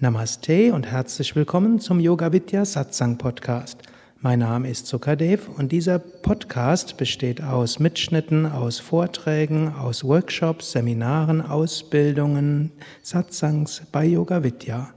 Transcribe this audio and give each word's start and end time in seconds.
Namaste 0.00 0.72
und 0.72 0.86
herzlich 0.86 1.34
willkommen 1.34 1.80
zum 1.80 1.98
Yoga 1.98 2.32
Vidya 2.32 2.64
Satsang 2.64 3.18
Podcast. 3.18 3.82
Mein 4.20 4.38
Name 4.38 4.70
ist 4.70 4.86
Sukadev 4.86 5.48
und 5.58 5.72
dieser 5.72 5.98
Podcast 5.98 6.96
besteht 6.96 7.42
aus 7.42 7.80
Mitschnitten, 7.80 8.46
aus 8.46 8.78
Vorträgen, 8.78 9.74
aus 9.74 10.04
Workshops, 10.04 10.70
Seminaren, 10.70 11.42
Ausbildungen, 11.42 12.70
Satsangs 13.02 13.82
bei 13.90 14.04
Yoga 14.04 14.44
Vidya. 14.44 14.90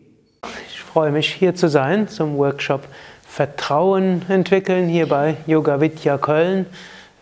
Ich 0.69 0.81
freue 0.81 1.11
mich 1.11 1.33
hier 1.33 1.57
zu 1.57 1.69
sein 1.69 2.07
zum 2.07 2.37
Workshop 2.37 2.87
Vertrauen 3.35 4.23
entwickeln 4.29 4.87
hier 4.87 5.09
bei 5.09 5.39
Yoga 5.45 5.81
Vidya 5.81 6.19
Köln, 6.19 6.67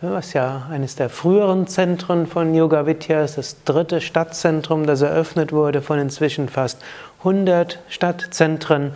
was 0.02 0.34
ja 0.34 0.66
eines 0.70 0.94
der 0.94 1.08
früheren 1.08 1.66
Zentren 1.66 2.26
von 2.26 2.54
Yoga 2.54 2.84
Vidya 2.84 3.24
ist, 3.24 3.38
das 3.38 3.64
dritte 3.64 4.02
Stadtzentrum, 4.02 4.84
das 4.86 5.00
eröffnet 5.00 5.54
wurde 5.54 5.80
von 5.80 5.98
inzwischen 5.98 6.50
fast 6.50 6.82
100 7.20 7.78
Stadtzentren. 7.88 8.92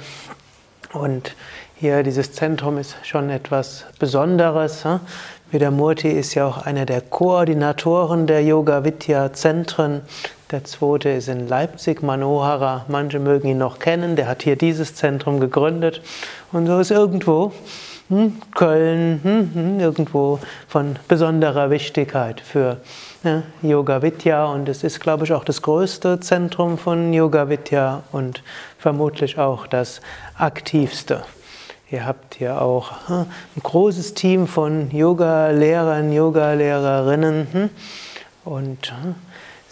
Und 0.92 1.34
hier 1.76 2.02
dieses 2.02 2.32
Zentrum 2.32 2.76
ist 2.76 2.96
schon 3.02 3.30
etwas 3.30 3.86
Besonderes. 3.98 4.84
Vidamurti 5.50 6.10
ist 6.10 6.34
ja 6.34 6.46
auch 6.46 6.66
einer 6.66 6.84
der 6.84 7.00
Koordinatoren 7.00 8.26
der 8.26 8.44
Yoga 8.44 8.84
Vidya 8.84 9.32
Zentren. 9.32 10.02
Der 10.52 10.62
zweite 10.62 11.08
ist 11.08 11.26
in 11.26 11.48
Leipzig, 11.48 12.04
Manohara. 12.04 12.84
Manche 12.86 13.18
mögen 13.18 13.48
ihn 13.48 13.58
noch 13.58 13.80
kennen. 13.80 14.14
Der 14.14 14.28
hat 14.28 14.44
hier 14.44 14.54
dieses 14.54 14.94
Zentrum 14.94 15.40
gegründet. 15.40 16.02
Und 16.52 16.68
so 16.68 16.78
ist 16.78 16.92
irgendwo 16.92 17.50
hm, 18.08 18.40
Köln 18.54 19.18
hm, 19.24 19.50
hm, 19.52 19.80
irgendwo 19.80 20.38
von 20.68 21.00
besonderer 21.08 21.70
Wichtigkeit 21.70 22.40
für 22.40 22.76
ja, 23.24 23.42
Yoga 23.60 24.02
Vidya. 24.02 24.44
Und 24.44 24.68
es 24.68 24.84
ist, 24.84 25.00
glaube 25.00 25.24
ich, 25.24 25.32
auch 25.32 25.42
das 25.42 25.62
größte 25.62 26.20
Zentrum 26.20 26.78
von 26.78 27.12
Yoga 27.12 27.48
Vidya 27.48 28.04
und 28.12 28.44
vermutlich 28.78 29.40
auch 29.40 29.66
das 29.66 30.00
aktivste. 30.38 31.24
Ihr 31.90 32.06
habt 32.06 32.36
hier 32.36 32.62
auch 32.62 33.08
hm, 33.08 33.26
ein 33.56 33.62
großes 33.64 34.14
Team 34.14 34.46
von 34.46 34.92
Yoga-Lehrern, 34.92 36.12
Yoga-Lehrerinnen 36.12 37.48
hm. 37.50 37.70
und 38.44 38.92
hm, 38.92 39.16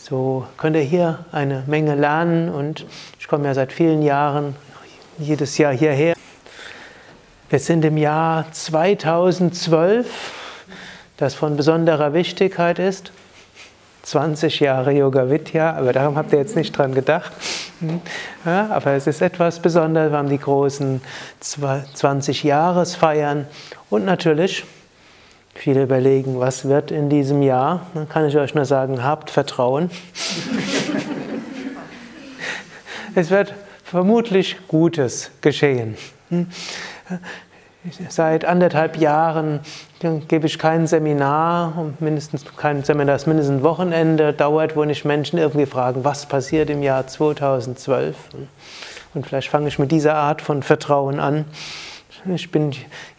so 0.04 0.46
könnt 0.58 0.76
ihr 0.76 0.82
hier 0.82 1.24
eine 1.32 1.64
Menge 1.66 1.94
lernen 1.94 2.50
und 2.50 2.84
ich 3.18 3.26
komme 3.26 3.46
ja 3.46 3.54
seit 3.54 3.72
vielen 3.72 4.02
Jahren 4.02 4.54
jedes 5.16 5.56
Jahr 5.56 5.72
hierher. 5.72 6.14
Wir 7.48 7.58
sind 7.58 7.86
im 7.86 7.96
Jahr 7.96 8.44
2012, 8.52 10.06
das 11.16 11.32
von 11.32 11.56
besonderer 11.56 12.12
Wichtigkeit 12.12 12.78
ist. 12.78 13.12
20 14.02 14.60
Jahre 14.60 14.92
Yoga 14.92 15.30
Vidya, 15.30 15.74
aber 15.74 15.94
darum 15.94 16.16
habt 16.16 16.34
ihr 16.34 16.38
jetzt 16.38 16.54
nicht 16.54 16.76
dran 16.76 16.92
gedacht. 16.92 17.32
Ja, 18.44 18.68
aber 18.72 18.90
es 18.90 19.06
ist 19.06 19.22
etwas 19.22 19.60
Besonderes. 19.60 20.12
Wir 20.12 20.18
haben 20.18 20.28
die 20.28 20.36
großen 20.36 21.00
20-Jahresfeiern 21.42 23.46
und 23.88 24.04
natürlich 24.04 24.66
viele 25.54 25.82
überlegen, 25.82 26.40
was 26.40 26.68
wird 26.68 26.90
in 26.90 27.08
diesem 27.08 27.42
Jahr. 27.42 27.86
Dann 27.94 28.08
kann 28.08 28.26
ich 28.26 28.36
euch 28.36 28.54
nur 28.54 28.64
sagen, 28.64 29.02
habt 29.02 29.30
Vertrauen. 29.30 29.90
es 33.14 33.30
wird 33.30 33.54
vermutlich 33.84 34.56
Gutes 34.68 35.30
geschehen. 35.40 35.96
Seit 38.08 38.44
anderthalb 38.44 38.96
Jahren 38.96 39.60
gebe 40.28 40.46
ich 40.46 40.58
kein 40.58 40.86
Seminar, 40.86 41.92
mindestens 42.00 42.44
kein 42.56 42.82
Seminar, 42.82 43.14
das 43.14 43.26
mindestens 43.26 43.58
ein 43.58 43.62
Wochenende 43.62 44.32
dauert, 44.32 44.74
wo 44.74 44.84
nicht 44.84 45.04
Menschen 45.04 45.38
irgendwie 45.38 45.66
fragen, 45.66 46.02
was 46.02 46.26
passiert 46.26 46.70
im 46.70 46.82
Jahr 46.82 47.06
2012. 47.06 48.16
Und 49.14 49.26
vielleicht 49.26 49.48
fange 49.48 49.68
ich 49.68 49.78
mit 49.78 49.92
dieser 49.92 50.14
Art 50.14 50.42
von 50.42 50.62
Vertrauen 50.62 51.20
an. 51.20 51.44
Ich 52.32 52.50
bin 52.50 52.70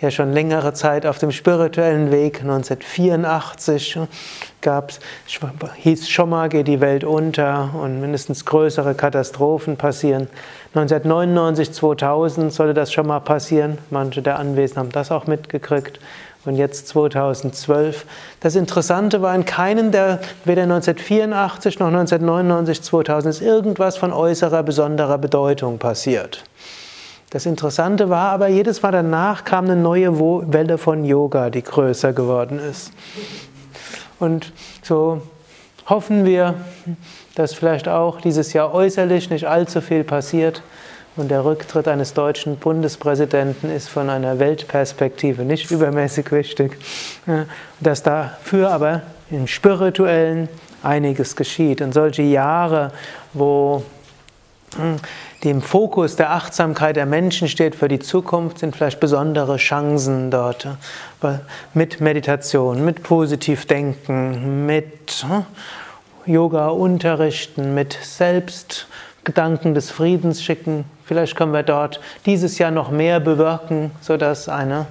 ja 0.02 0.10
schon 0.10 0.34
längere 0.34 0.74
Zeit 0.74 1.06
auf 1.06 1.20
dem 1.20 1.32
spirituellen 1.32 2.12
Weg. 2.12 2.42
1984 2.42 4.00
gab's, 4.62 5.00
hieß 5.76 6.10
schon 6.10 6.30
mal, 6.30 6.50
geht 6.50 6.68
die 6.68 6.82
Welt 6.82 7.04
unter 7.04 7.70
und 7.80 8.02
mindestens 8.02 8.46
größere 8.46 8.96
Katastrophen 8.96 9.78
passieren. 9.78 10.28
1999, 10.74 11.72
2000 11.72 12.52
sollte 12.52 12.74
das 12.74 12.92
schon 12.92 13.06
mal 13.06 13.20
passieren. 13.20 13.78
Manche 13.92 14.24
der 14.24 14.40
Anwesenden 14.40 14.80
haben 14.86 14.92
das 14.92 15.12
auch 15.12 15.28
mitgekriegt. 15.28 16.00
Und 16.46 16.56
jetzt 16.56 16.88
2012. 16.88 18.06
Das 18.40 18.56
Interessante 18.56 19.22
war, 19.22 19.36
in 19.36 19.46
keinem 19.46 19.92
der, 19.92 20.20
weder 20.46 20.64
1984 20.64 21.78
noch 21.78 21.88
1999, 21.88 22.82
2000 22.82 23.36
ist 23.36 23.42
irgendwas 23.42 23.98
von 23.98 24.12
äußerer 24.12 24.64
besonderer 24.64 25.20
Bedeutung 25.20 25.78
passiert. 25.78 26.44
Das 27.30 27.46
Interessante 27.46 28.10
war 28.10 28.32
aber, 28.32 28.48
jedes 28.48 28.82
Mal 28.82 28.92
danach 28.92 29.44
kam 29.44 29.66
eine 29.66 29.76
neue 29.76 30.18
Welle 30.20 30.78
von 30.78 31.04
Yoga, 31.04 31.50
die 31.50 31.64
größer 31.64 32.14
geworden 32.14 32.60
ist. 32.60 32.92
Und 34.20 34.54
so 34.82 35.22
hoffen 35.88 36.26
wir, 36.26 36.56
dass 37.36 37.54
vielleicht 37.54 37.88
auch 37.88 38.22
dieses 38.22 38.54
Jahr 38.54 38.74
äußerlich 38.74 39.30
nicht 39.30 39.46
allzu 39.46 39.82
viel 39.82 40.04
passiert. 40.04 40.62
Und 41.18 41.32
der 41.32 41.46
Rücktritt 41.46 41.88
eines 41.88 42.14
deutschen 42.14 42.58
Bundespräsidenten 42.58 43.70
ist 43.70 43.88
von 43.88 44.10
einer 44.10 44.40
Weltperspektive 44.40 45.44
nicht 45.44 45.72
übermäßig 45.72 46.32
wichtig. 46.32 46.78
Dass 47.80 48.04
dafür 48.04 48.72
aber 48.72 49.02
im 49.32 49.48
Spirituellen 49.48 50.50
einiges 50.84 51.36
geschieht. 51.36 51.82
Und 51.82 51.94
solche 51.94 52.22
Jahre, 52.22 52.92
wo 53.34 53.84
hm, 54.76 54.98
die 55.44 55.50
im 55.50 55.62
Fokus 55.62 56.16
der 56.16 56.32
Achtsamkeit 56.32 56.96
der 56.96 57.06
Menschen 57.06 57.48
steht 57.48 57.76
für 57.76 57.88
die 57.88 58.00
Zukunft, 58.00 58.60
sind 58.60 58.76
vielleicht 58.76 59.00
besondere 59.00 59.58
Chancen 59.58 60.32
dort. 60.32 60.68
Mit 61.74 62.02
Meditation, 62.02 62.84
mit 62.84 63.04
Positivdenken, 63.04 64.66
mit 64.66 65.26
hm, 65.28 65.46
Yoga-Unterrichten, 66.26 67.76
mit 67.76 67.94
Selbstgedanken 68.02 69.74
des 69.74 69.92
Friedens 69.92 70.44
schicken. 70.44 70.86
Vielleicht 71.06 71.36
können 71.36 71.54
wir 71.54 71.64
dort 71.64 72.00
dieses 72.26 72.58
Jahr 72.58 72.72
noch 72.72 72.90
mehr 72.90 73.20
bewirken, 73.20 73.92
sodass 74.02 74.50
eine 74.50 74.88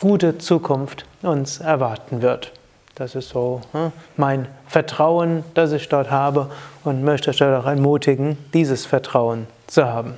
gute 0.00 0.36
Zukunft 0.38 1.06
uns 1.22 1.58
erwarten 1.58 2.20
wird. 2.20 2.52
Das 2.96 3.14
ist 3.14 3.28
so 3.28 3.60
hm, 3.72 3.92
mein 4.16 4.48
Vertrauen, 4.66 5.44
das 5.52 5.72
ich 5.72 5.86
dort 5.90 6.10
habe 6.10 6.50
und 6.82 7.04
möchte 7.04 7.28
euch 7.28 7.42
auch 7.42 7.66
ermutigen, 7.66 8.38
dieses 8.54 8.86
Vertrauen 8.86 9.46
zu 9.66 9.84
haben. 9.84 10.14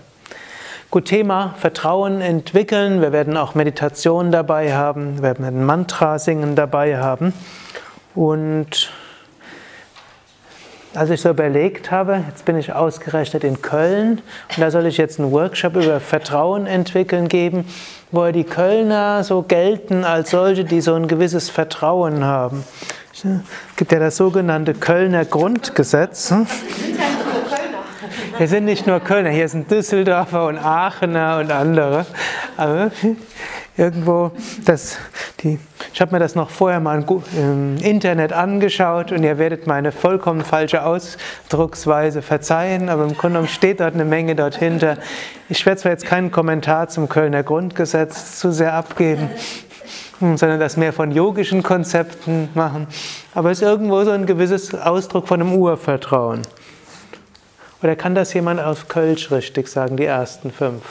Gut, 0.89 1.07
Thema 1.07 1.57
Vertrauen 1.59 2.21
entwickeln. 2.21 3.01
Wir 3.01 3.11
werden 3.11 3.37
auch 3.37 3.57
Meditation 3.57 4.31
dabei 4.31 4.75
haben, 4.75 5.17
wir 5.17 5.23
werden 5.25 5.45
ein 5.45 5.67
Mantra 5.67 6.21
singen 6.21 6.55
dabei 6.55 6.99
haben. 6.99 7.33
Und 8.15 8.93
als 10.95 11.11
ich 11.11 11.21
so 11.21 11.31
überlegt 11.31 11.91
habe, 11.91 12.25
jetzt 12.29 12.45
bin 12.45 12.57
ich 12.57 12.73
ausgerechnet 12.73 13.45
in 13.45 13.61
Köln 13.63 14.23
und 14.49 14.59
da 14.59 14.71
soll 14.71 14.87
ich 14.87 14.97
jetzt 14.97 15.21
einen 15.21 15.33
Workshop 15.33 15.77
über 15.77 16.01
Vertrauen 16.01 16.67
entwickeln 16.67 17.29
geben, 17.29 17.65
wo 18.11 18.31
die 18.31 18.45
Kölner 18.45 19.23
so 19.25 19.43
gelten 19.43 20.05
als 20.05 20.31
solche, 20.31 20.65
die 20.65 20.81
so 20.81 20.95
ein 20.95 21.09
gewisses 21.09 21.51
Vertrauen 21.51 22.25
haben. 22.25 22.65
Es 23.13 23.25
gibt 23.77 23.93
ja 23.93 23.99
das 23.99 24.17
sogenannte 24.17 24.75
Kölner 24.75 25.25
Grundgesetz. 25.25 26.33
Hier 28.39 28.47
sind 28.47 28.67
nicht 28.67 28.87
nur 28.87 29.01
Kölner, 29.01 29.31
hier 29.31 29.49
sind 29.49 29.69
Düsseldorfer 29.69 30.47
und 30.47 30.59
Aachener 30.59 31.39
und 31.41 31.51
andere. 31.51 32.07
Aber 32.57 32.93
irgendwo, 33.77 34.31
das, 34.65 34.97
die, 35.41 35.59
ich 35.93 36.01
habe 36.01 36.13
mir 36.13 36.21
das 36.21 36.37
noch 36.37 36.49
vorher 36.49 36.79
mal 36.79 37.05
im 37.37 37.79
Internet 37.79 38.33
angeschaut 38.33 39.11
und 39.11 39.25
ihr 39.25 39.39
werdet 39.39 39.67
meine 39.67 39.91
vollkommen 39.91 40.43
falsche 40.43 40.85
Ausdrucksweise 40.85 42.23
verzeihen, 42.23 42.89
aber 42.89 43.03
im 43.03 43.15
Grunde 43.15 43.39
genommen 43.39 43.49
steht 43.49 43.81
dort 43.81 43.95
eine 43.95 44.05
Menge 44.05 44.37
dort 44.37 44.55
hinter. 44.57 44.99
Ich 45.49 45.67
werde 45.67 45.81
zwar 45.81 45.91
jetzt 45.91 46.07
keinen 46.07 46.31
Kommentar 46.31 46.87
zum 46.87 47.09
Kölner 47.09 47.43
Grundgesetz 47.43 48.39
zu 48.39 48.53
sehr 48.53 48.73
abgeben, 48.73 49.31
hm, 50.21 50.37
sondern 50.37 50.61
das 50.61 50.77
mehr 50.77 50.93
von 50.93 51.11
yogischen 51.11 51.65
Konzepten 51.65 52.51
machen, 52.55 52.87
aber 53.35 53.51
es 53.51 53.61
ist 53.61 53.67
irgendwo 53.67 54.05
so 54.05 54.13
ein 54.13 54.27
gewisses 54.27 54.77
Ausdruck 54.77 55.27
von 55.27 55.41
einem 55.41 55.55
Urvertrauen. 55.55 56.43
Oder 57.83 57.97
kann 57.97 58.15
das 58.15 58.35
jemand 58.35 58.61
auf 58.61 58.89
Kölsch 58.89 59.31
richtig 59.31 59.69
sagen, 59.69 59.97
die 59.97 60.05
ersten 60.05 60.53
fünf? 60.53 60.83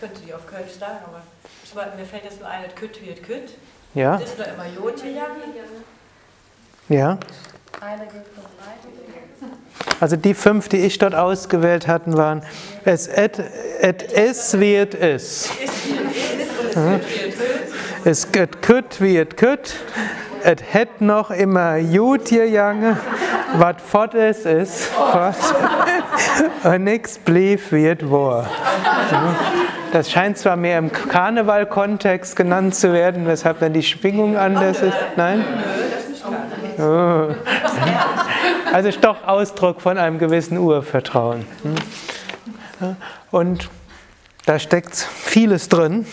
könnte 0.00 0.20
die 0.26 0.32
auf 0.32 0.46
Kölsch 0.46 0.72
sagen, 0.78 0.98
aber 1.06 1.22
ich, 1.64 1.74
mir 1.74 2.04
fällt 2.04 2.24
jetzt 2.24 2.40
nur 2.40 2.48
ein, 2.48 2.62
Kütt 2.74 3.04
wird 3.04 3.22
Kütt. 3.22 3.54
Ja. 3.94 4.16
Das 4.16 4.30
ist 4.30 4.38
nur 4.38 4.46
immer 4.46 4.66
Jod. 4.66 5.02
Ja. 6.88 7.18
Also 10.00 10.16
die 10.16 10.34
fünf, 10.34 10.68
die 10.68 10.78
ich 10.78 10.98
dort 10.98 11.14
ausgewählt 11.14 11.86
hatte, 11.86 12.16
waren 12.16 12.42
es 12.84 13.08
et, 13.08 13.40
et 13.80 14.12
es 14.12 14.58
wie 14.58 14.76
es 14.76 14.94
ist. 14.94 15.50
Es 18.04 18.32
geht 18.32 18.62
kütt 18.62 19.00
wie 19.00 19.18
es 19.18 19.36
kütt. 19.36 19.74
Et 20.44 20.62
het 20.72 21.00
noch 21.00 21.30
immer 21.32 21.80
gut 21.80 22.26
gegangen. 22.26 22.96
Was 23.54 23.76
fort 23.84 24.14
es 24.14 24.44
ist, 24.44 24.84
fort. 24.86 25.34
Und 26.64 26.84
nix 26.84 27.18
blieb 27.18 27.60
es 27.72 28.10
war. 28.10 28.48
Das 29.92 30.10
scheint 30.10 30.36
zwar 30.36 30.56
mehr 30.56 30.78
im 30.78 30.92
Karneval-Kontext 30.92 32.36
genannt 32.36 32.74
zu 32.74 32.92
werden, 32.92 33.26
weshalb 33.26 33.60
dann 33.60 33.72
die 33.72 33.82
Schwingung 33.82 34.36
anders 34.36 34.82
ist. 34.82 34.96
Nein? 35.16 35.44
Oh. 36.78 37.34
Also 38.72 38.88
ist 38.90 39.02
doch 39.02 39.26
Ausdruck 39.26 39.80
von 39.80 39.96
einem 39.96 40.18
gewissen 40.18 40.58
Urvertrauen. 40.58 41.46
Und 43.30 43.70
da 44.44 44.58
steckt 44.58 44.94
vieles 44.94 45.68
drin. 45.68 46.06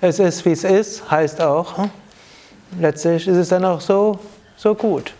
Es 0.00 0.18
ist, 0.18 0.44
wie 0.44 0.52
es 0.52 0.64
ist, 0.64 1.10
heißt 1.10 1.40
auch, 1.40 1.88
letztlich 2.80 3.28
ist 3.28 3.36
es 3.36 3.48
dann 3.50 3.64
auch 3.64 3.80
so, 3.80 4.18
so 4.56 4.74
gut. 4.74 5.14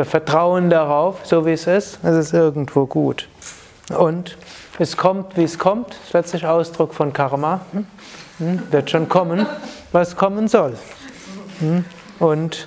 Wir 0.00 0.06
vertrauen 0.06 0.70
darauf, 0.70 1.26
so 1.26 1.44
wie 1.44 1.52
es 1.52 1.66
ist, 1.66 2.02
es 2.02 2.16
ist 2.16 2.32
irgendwo 2.32 2.86
gut. 2.86 3.28
Und 3.94 4.38
es 4.78 4.96
kommt, 4.96 5.36
wie 5.36 5.44
es 5.44 5.58
kommt, 5.58 5.94
ist 6.06 6.14
letztlich 6.14 6.46
Ausdruck 6.46 6.94
von 6.94 7.12
Karma. 7.12 7.60
Wird 8.38 8.88
schon 8.88 9.10
kommen, 9.10 9.44
was 9.92 10.16
kommen 10.16 10.48
soll. 10.48 10.72
Und 12.18 12.66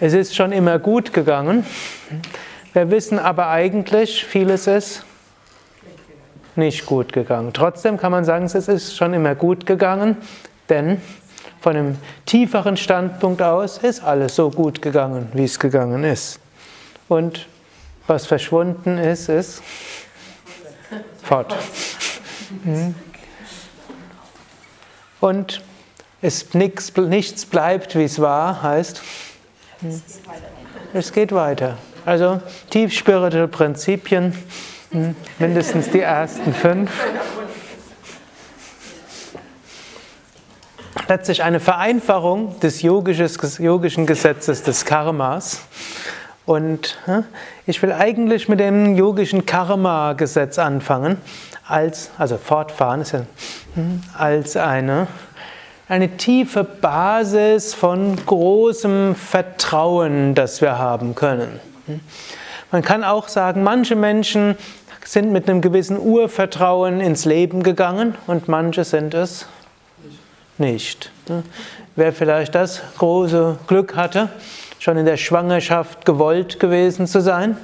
es 0.00 0.12
ist 0.12 0.36
schon 0.36 0.52
immer 0.52 0.78
gut 0.78 1.14
gegangen. 1.14 1.64
Wir 2.74 2.90
wissen 2.90 3.18
aber 3.18 3.48
eigentlich, 3.48 4.26
vieles 4.26 4.66
ist 4.66 5.06
nicht 6.56 6.84
gut 6.84 7.10
gegangen. 7.10 7.54
Trotzdem 7.54 7.96
kann 7.96 8.12
man 8.12 8.26
sagen, 8.26 8.44
es 8.44 8.54
ist 8.54 8.94
schon 8.94 9.14
immer 9.14 9.34
gut 9.34 9.64
gegangen, 9.64 10.18
denn 10.68 11.00
von 11.60 11.76
einem 11.76 11.98
tieferen 12.26 12.76
Standpunkt 12.76 13.42
aus 13.42 13.78
ist 13.78 14.02
alles 14.02 14.36
so 14.36 14.50
gut 14.50 14.80
gegangen, 14.80 15.28
wie 15.32 15.44
es 15.44 15.58
gegangen 15.58 16.04
ist. 16.04 16.40
Und 17.08 17.46
was 18.06 18.26
verschwunden 18.26 18.98
ist, 18.98 19.28
ist 19.28 19.62
fort. 21.22 21.54
Hm. 22.64 22.94
Und 25.20 25.62
es 26.22 26.54
nichts, 26.54 26.96
nichts 26.96 27.44
bleibt, 27.44 27.96
wie 27.96 28.04
es 28.04 28.20
war, 28.20 28.62
heißt, 28.62 29.02
es 30.92 31.12
geht 31.12 31.32
weiter. 31.32 31.76
Also 32.04 32.40
tief 32.70 32.92
spirituelle 32.92 33.48
Prinzipien, 33.48 34.32
hm, 34.90 35.14
mindestens 35.38 35.90
die 35.90 36.00
ersten 36.00 36.54
fünf. 36.54 36.90
Letztlich 41.06 41.42
eine 41.42 41.60
Vereinfachung 41.60 42.58
des 42.60 42.82
yogischen 42.82 44.06
Gesetzes 44.06 44.62
des 44.62 44.84
Karmas. 44.84 45.60
Und 46.44 46.98
hm, 47.04 47.24
ich 47.66 47.82
will 47.82 47.92
eigentlich 47.92 48.48
mit 48.48 48.58
dem 48.58 48.96
yogischen 48.96 49.46
Karma-Gesetz 49.46 50.58
anfangen, 50.58 51.18
als, 51.66 52.10
also 52.18 52.38
fortfahren, 52.38 53.04
hm, 53.74 54.02
als 54.16 54.56
eine 54.56 55.06
eine 55.88 56.16
tiefe 56.18 56.64
Basis 56.64 57.72
von 57.72 58.14
großem 58.26 59.14
Vertrauen, 59.14 60.34
das 60.34 60.60
wir 60.60 60.78
haben 60.78 61.14
können. 61.14 61.60
Man 62.70 62.82
kann 62.82 63.02
auch 63.04 63.28
sagen, 63.28 63.62
manche 63.62 63.96
Menschen 63.96 64.56
sind 65.04 65.32
mit 65.32 65.48
einem 65.48 65.62
gewissen 65.62 65.98
Urvertrauen 65.98 67.00
ins 67.00 67.24
Leben 67.24 67.62
gegangen 67.62 68.14
und 68.26 68.48
manche 68.48 68.84
sind 68.84 69.14
es 69.14 69.46
nicht. 70.58 71.10
Wer 71.96 72.12
vielleicht 72.12 72.54
das 72.54 72.82
große 72.98 73.58
Glück 73.66 73.96
hatte, 73.96 74.28
schon 74.78 74.96
in 74.96 75.06
der 75.06 75.16
Schwangerschaft 75.16 76.04
gewollt 76.04 76.60
gewesen 76.60 77.06
zu 77.06 77.20
sein, 77.20 77.56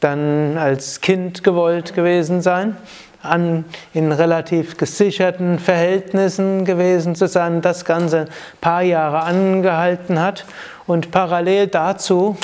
dann 0.00 0.58
als 0.58 1.00
Kind 1.00 1.44
gewollt 1.44 1.94
gewesen 1.94 2.42
sein, 2.42 2.76
an, 3.22 3.64
in 3.92 4.12
relativ 4.12 4.76
gesicherten 4.76 5.58
Verhältnissen 5.58 6.64
gewesen 6.64 7.14
zu 7.14 7.28
sein, 7.28 7.60
das 7.60 7.84
Ganze 7.84 8.20
ein 8.20 8.28
paar 8.60 8.82
Jahre 8.82 9.20
angehalten 9.20 10.20
hat 10.20 10.46
und 10.86 11.10
parallel 11.10 11.66
dazu 11.66 12.36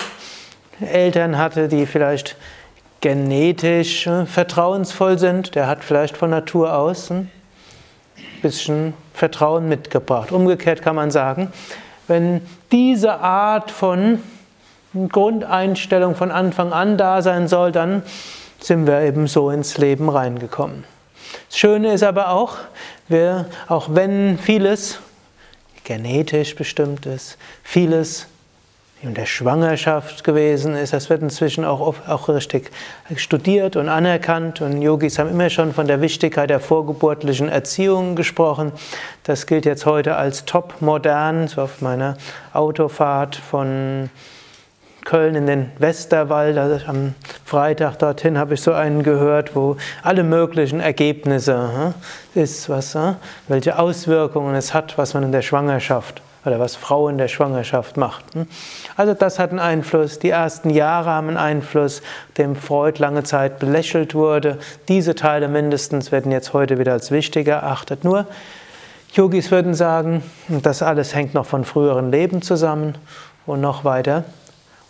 Eltern 0.80 1.38
hatte, 1.38 1.68
die 1.68 1.86
vielleicht 1.86 2.36
genetisch 3.00 4.06
äh, 4.06 4.26
vertrauensvoll 4.26 5.18
sind, 5.18 5.54
der 5.54 5.66
hat 5.66 5.82
vielleicht 5.84 6.16
von 6.16 6.30
Natur 6.30 6.76
aus 6.76 7.10
ein 7.10 7.30
bisschen 8.46 8.94
Vertrauen 9.12 9.68
mitgebracht. 9.68 10.30
Umgekehrt 10.30 10.82
kann 10.82 10.94
man 10.94 11.10
sagen, 11.10 11.52
wenn 12.06 12.40
diese 12.70 13.18
Art 13.18 13.72
von 13.72 14.22
Grundeinstellung 15.08 16.14
von 16.14 16.30
Anfang 16.30 16.72
an 16.72 16.96
da 16.96 17.22
sein 17.22 17.48
soll, 17.48 17.72
dann 17.72 18.02
sind 18.60 18.86
wir 18.86 19.00
eben 19.00 19.26
so 19.26 19.50
ins 19.50 19.78
Leben 19.78 20.08
reingekommen. 20.08 20.84
Das 21.48 21.58
Schöne 21.58 21.92
ist 21.92 22.04
aber 22.04 22.30
auch, 22.30 22.56
wir, 23.08 23.46
auch 23.66 23.88
wenn 23.90 24.38
vieles 24.38 25.00
genetisch 25.84 26.54
bestimmt 26.54 27.04
ist, 27.06 27.36
vieles 27.64 28.28
in 29.06 29.14
der 29.14 29.26
Schwangerschaft 29.26 30.24
gewesen 30.24 30.74
ist, 30.74 30.92
das 30.92 31.08
wird 31.08 31.22
inzwischen 31.22 31.64
auch, 31.64 31.80
auch 32.06 32.28
richtig 32.28 32.70
studiert 33.14 33.76
und 33.76 33.88
anerkannt 33.88 34.60
und 34.60 34.82
Yogis 34.82 35.18
haben 35.18 35.30
immer 35.30 35.48
schon 35.50 35.72
von 35.72 35.86
der 35.86 36.00
Wichtigkeit 36.00 36.50
der 36.50 36.60
vorgeburtlichen 36.60 37.48
Erziehung 37.48 38.16
gesprochen. 38.16 38.72
Das 39.24 39.46
gilt 39.46 39.64
jetzt 39.64 39.86
heute 39.86 40.16
als 40.16 40.44
top 40.44 40.74
modern, 40.80 41.48
so 41.48 41.62
auf 41.62 41.80
meiner 41.80 42.16
Autofahrt 42.52 43.36
von 43.36 44.10
Köln 45.04 45.36
in 45.36 45.46
den 45.46 45.70
Westerwald. 45.78 46.58
Also 46.58 46.84
am 46.86 47.14
Freitag 47.44 47.98
dorthin 48.00 48.38
habe 48.38 48.54
ich 48.54 48.60
so 48.60 48.72
einen 48.72 49.04
gehört, 49.04 49.54
wo 49.54 49.76
alle 50.02 50.24
möglichen 50.24 50.80
Ergebnisse 50.80 51.94
hm, 52.34 52.42
ist, 52.42 52.68
was, 52.68 52.94
hm, 52.94 53.16
welche 53.46 53.78
Auswirkungen 53.78 54.54
es 54.56 54.74
hat, 54.74 54.98
was 54.98 55.14
man 55.14 55.22
in 55.22 55.32
der 55.32 55.42
Schwangerschaft 55.42 56.20
oder 56.46 56.60
was 56.60 56.76
Frau 56.76 57.08
in 57.08 57.18
der 57.18 57.28
Schwangerschaft 57.28 57.96
macht. 57.96 58.34
Hm. 58.34 58.46
Also 58.96 59.14
das 59.14 59.38
hat 59.38 59.50
einen 59.50 59.58
Einfluss. 59.58 60.18
Die 60.18 60.30
ersten 60.30 60.70
Jahre 60.70 61.10
haben 61.10 61.28
einen 61.28 61.36
Einfluss, 61.36 62.02
dem 62.38 62.54
Freud 62.54 63.00
lange 63.00 63.24
Zeit 63.24 63.58
belächelt 63.58 64.14
wurde. 64.14 64.58
Diese 64.88 65.14
Teile 65.14 65.48
mindestens 65.48 66.12
werden 66.12 66.30
jetzt 66.30 66.52
heute 66.52 66.78
wieder 66.78 66.92
als 66.92 67.10
wichtig 67.10 67.48
erachtet. 67.48 68.04
Nur 68.04 68.26
Yogis 69.12 69.50
würden 69.50 69.74
sagen, 69.74 70.22
das 70.48 70.82
alles 70.82 71.14
hängt 71.14 71.34
noch 71.34 71.46
von 71.46 71.64
früheren 71.64 72.10
Leben 72.10 72.42
zusammen 72.42 72.96
und 73.46 73.60
noch 73.60 73.84
weiter. 73.84 74.24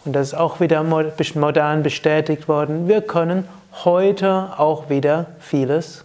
Und 0.04 0.12
das 0.12 0.28
ist 0.28 0.34
auch 0.34 0.60
wieder 0.60 0.82
modern 0.82 1.82
bestätigt 1.82 2.48
worden. 2.48 2.88
Wir 2.88 3.00
können 3.00 3.48
heute 3.84 4.50
auch 4.56 4.88
wieder 4.88 5.26
vieles 5.38 6.04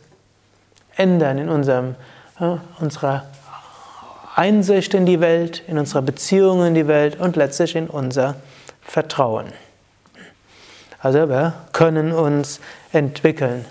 ändern 0.95 1.37
in 1.37 1.49
unserem, 1.49 1.95
äh, 2.39 2.57
unserer 2.79 3.23
Einsicht 4.35 4.93
in 4.93 5.05
die 5.05 5.19
Welt, 5.19 5.63
in 5.67 5.77
unserer 5.77 6.01
Beziehung 6.01 6.65
in 6.65 6.73
die 6.73 6.87
Welt 6.87 7.19
und 7.19 7.35
letztlich 7.35 7.75
in 7.75 7.87
unser 7.87 8.35
Vertrauen. 8.81 9.47
Also 10.99 11.29
wir 11.29 11.53
können 11.73 12.11
uns 12.11 12.59
entwickeln. 12.93 13.65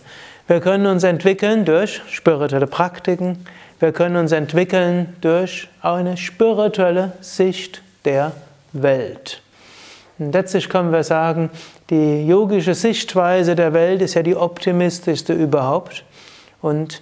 Wir 0.47 0.61
können 0.61 0.87
uns 0.87 1.05
entwickeln 1.05 1.64
durch 1.64 2.02
spirituelle 2.11 2.67
Praktiken. 2.67 3.47
Wir 3.79 3.93
können 3.93 4.17
uns 4.17 4.33
entwickeln 4.33 5.17
durch 5.21 5.69
eine 5.81 6.17
spirituelle 6.17 7.12
Sicht 7.21 7.83
der 8.05 8.33
Welt. 8.73 9.43
Und 10.19 10.33
letztlich 10.33 10.69
können 10.69 10.93
wir 10.93 11.05
sagen, 11.05 11.50
die 11.88 12.26
yogische 12.26 12.75
Sichtweise 12.75 13.55
der 13.55 13.73
Welt 13.73 14.02
ist 14.02 14.14
ja 14.14 14.23
die 14.23 14.37
optimistischste 14.37 15.33
überhaupt. 15.33 16.05
Und 16.61 17.00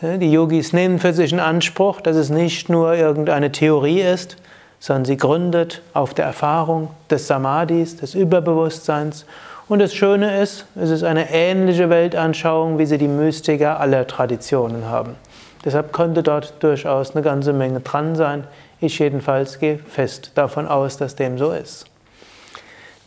die 0.00 0.30
Yogis 0.30 0.72
nehmen 0.72 0.98
für 0.98 1.12
sich 1.12 1.32
in 1.32 1.40
Anspruch, 1.40 2.00
dass 2.00 2.16
es 2.16 2.30
nicht 2.30 2.68
nur 2.68 2.94
irgendeine 2.94 3.50
Theorie 3.50 4.00
ist, 4.00 4.36
sondern 4.78 5.04
sie 5.04 5.16
gründet 5.16 5.82
auf 5.92 6.14
der 6.14 6.24
Erfahrung 6.24 6.90
des 7.10 7.26
Samadhis, 7.26 7.96
des 7.96 8.14
Überbewusstseins. 8.14 9.26
Und 9.68 9.80
das 9.80 9.94
Schöne 9.94 10.40
ist, 10.40 10.66
es 10.76 10.90
ist 10.90 11.02
eine 11.02 11.30
ähnliche 11.30 11.90
Weltanschauung, 11.90 12.78
wie 12.78 12.86
sie 12.86 12.96
die 12.96 13.08
Mystiker 13.08 13.80
aller 13.80 14.06
Traditionen 14.06 14.86
haben. 14.86 15.16
Deshalb 15.64 15.92
könnte 15.92 16.22
dort 16.22 16.54
durchaus 16.60 17.14
eine 17.14 17.22
ganze 17.22 17.52
Menge 17.52 17.80
dran 17.80 18.14
sein. 18.14 18.44
Ich 18.80 18.98
jedenfalls 19.00 19.58
gehe 19.58 19.78
fest 19.78 20.30
davon 20.36 20.68
aus, 20.68 20.96
dass 20.96 21.16
dem 21.16 21.36
so 21.38 21.50
ist. 21.50 21.86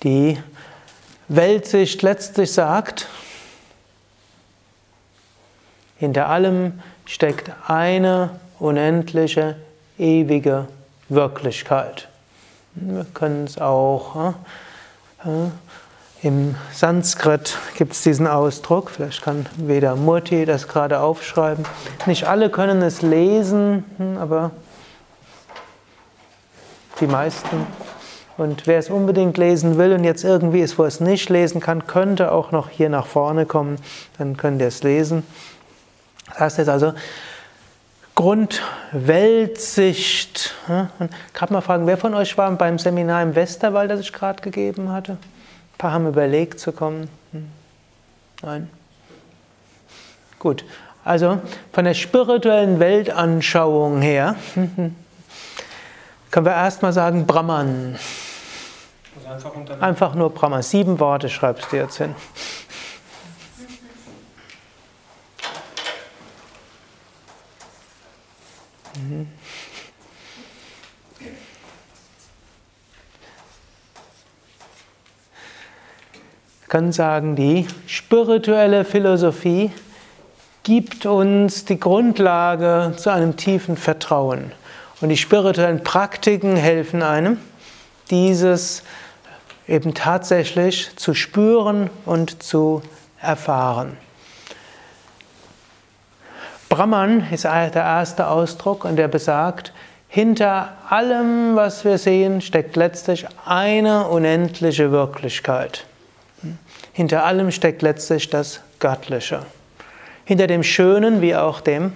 Die 0.04 0.38
Weltsicht 1.30 2.02
letztlich 2.02 2.52
sagt, 2.52 3.08
hinter 6.02 6.30
allem 6.30 6.82
steckt 7.06 7.52
eine 7.68 8.32
unendliche, 8.58 9.56
ewige 10.00 10.68
Wirklichkeit. 11.10 12.08
Wir 12.74 13.06
können 13.14 13.44
es 13.46 13.60
auch. 13.60 14.34
Im 16.24 16.56
Sanskrit 16.74 17.56
gibt 17.78 17.94
es 17.94 18.02
diesen 18.02 18.26
Ausdruck, 18.26 18.90
vielleicht 18.90 19.22
kann 19.22 19.46
Veda 19.58 19.96
Murti 19.96 20.46
das 20.46 20.68
gerade 20.68 21.02
aufschreiben. 21.02 21.66
Nicht 22.08 22.24
alle 22.24 22.50
können 22.50 22.82
es 22.82 23.04
lesen, 23.04 23.86
hm, 23.98 24.18
aber 24.18 24.50
die 27.00 27.06
meisten. 27.06 27.68
Und 28.38 28.66
wer 28.66 28.80
es 28.80 28.90
unbedingt 28.90 29.38
lesen 29.38 29.78
will 29.78 29.94
und 29.94 30.04
jetzt 30.04 30.24
irgendwie 30.24 30.62
ist, 30.62 30.80
wo 30.80 30.84
es 30.84 31.00
nicht 31.00 31.30
lesen 31.30 31.62
kann, 31.62 31.86
könnte 31.86 32.32
auch 32.32 32.52
noch 32.52 32.70
hier 32.70 32.90
nach 32.90 33.06
vorne 33.06 33.46
kommen, 33.46 33.78
dann 34.18 34.36
könnt 34.36 34.62
ihr 34.62 34.68
es 34.68 34.82
lesen. 34.82 35.22
Das 36.32 36.40
heißt 36.40 36.60
jetzt 36.60 36.70
also, 36.70 36.94
Grundweltsicht. 38.16 40.56
Gerade 41.34 41.54
mal 41.54 41.62
fragen, 41.62 41.88
wer 41.88 41.98
von 41.98 42.14
euch 42.14 42.38
war 42.38 42.52
beim 42.52 42.78
Seminar 42.78 43.24
im 43.24 43.34
Westerwald, 43.36 43.90
das 43.90 44.02
ich 44.02 44.14
gerade 44.14 44.42
gegeben 44.42 44.92
hatte? 44.92 45.14
Ein 45.14 45.78
paar 45.78 45.94
haben 45.94 46.08
überlegt 46.08 46.60
zu 46.60 46.72
kommen. 46.72 47.10
Hm. 47.32 47.50
Nein? 48.44 48.70
Gut. 50.40 50.64
Also 51.04 51.40
von 51.74 51.86
der 51.86 51.96
spirituellen 51.96 52.80
Weltanschauung 52.80 54.02
her 54.02 54.36
können 56.32 56.46
wir 56.46 56.54
erstmal 56.54 56.94
sagen 56.94 57.26
Brahman. 57.26 57.98
Also 59.28 59.52
einfach, 59.52 59.82
einfach 59.82 60.16
nur 60.16 60.32
Brahman. 60.32 60.62
Sieben 60.62 61.00
Worte 61.00 61.28
schreibst 61.28 61.72
du 61.72 61.78
jetzt 61.78 61.98
hin. 61.98 62.16
Mhm. 69.12 69.28
kann 76.72 76.94
sagen, 76.94 77.36
die 77.36 77.68
spirituelle 77.86 78.86
Philosophie 78.86 79.72
gibt 80.64 81.06
uns 81.06 81.66
die 81.66 81.78
Grundlage 81.78 82.94
zu 82.96 83.10
einem 83.10 83.36
tiefen 83.36 83.76
Vertrauen. 83.76 84.54
Und 85.02 85.10
die 85.10 85.18
spirituellen 85.18 85.84
Praktiken 85.84 86.56
helfen 86.56 87.04
einem, 87.04 87.40
dieses 88.10 88.84
eben 89.68 89.94
tatsächlich 89.94 90.96
zu 90.96 91.14
spüren 91.14 91.90
und 92.06 92.42
zu 92.42 92.82
erfahren. 93.20 93.98
Brahman 96.72 97.28
ist 97.34 97.44
der 97.44 97.74
erste 97.74 98.28
Ausdruck 98.28 98.86
und 98.86 98.96
der 98.96 99.10
besagt, 99.10 99.74
hinter 100.08 100.70
allem, 100.90 101.58
was 101.58 101.84
wir 101.84 101.98
sehen, 101.98 102.40
steckt 102.40 102.78
letztlich 102.78 103.26
eine 103.46 104.08
unendliche 104.08 104.90
Wirklichkeit. 104.90 105.86
Hinter 106.94 107.26
allem 107.26 107.52
steckt 107.52 107.82
letztlich 107.82 108.30
das 108.30 108.62
Göttliche. 108.80 109.46
Hinter 110.24 110.48
dem 110.48 110.64
Schönen 110.64 111.22
wie 111.22 111.36
auch 111.36 111.60
dem 111.60 111.92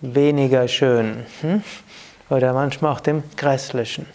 weniger 0.00 0.68
Schönen 0.68 1.26
hm? 1.40 1.64
oder 2.30 2.52
manchmal 2.52 2.92
auch 2.92 3.00
dem 3.00 3.24
Grässlichen. 3.36 4.06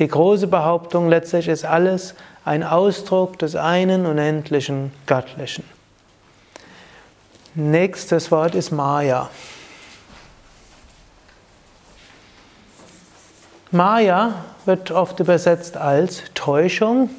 Die 0.00 0.08
große 0.08 0.48
Behauptung 0.48 1.08
letztlich 1.08 1.46
ist 1.46 1.64
alles 1.64 2.16
ein 2.44 2.64
Ausdruck 2.64 3.38
des 3.38 3.54
einen 3.54 4.04
unendlichen 4.04 4.90
Göttlichen. 5.06 5.77
Nächstes 7.60 8.30
Wort 8.30 8.54
ist 8.54 8.70
Maya. 8.70 9.30
Maya 13.72 14.44
wird 14.64 14.92
oft 14.92 15.18
übersetzt 15.18 15.76
als 15.76 16.22
Täuschung. 16.34 17.10